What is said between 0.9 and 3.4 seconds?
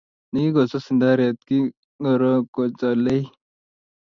ndaret kingoro kocholei